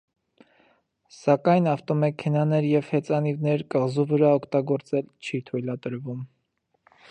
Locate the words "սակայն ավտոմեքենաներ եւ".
1.17-2.89